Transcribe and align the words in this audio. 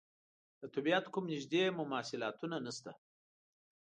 د 0.59 0.61
طبعیت 0.73 1.05
کوم 1.13 1.25
نږدې 1.33 1.63
مماثلاتونه 1.79 2.55
نشته. 2.65 2.91